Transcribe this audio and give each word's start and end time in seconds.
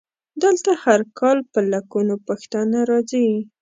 دلته 0.43 0.71
هر 0.83 0.99
کال 1.19 1.37
په 1.51 1.59
لکونو 1.71 2.15
پښتانه 2.27 2.79
راځي. 2.89 3.27